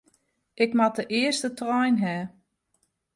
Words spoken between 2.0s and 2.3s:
ha.